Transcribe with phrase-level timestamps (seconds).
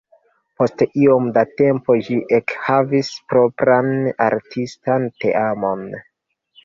[0.59, 3.93] Post iom da tempo ĝi ekhavis propran
[4.31, 5.85] artistan teamon.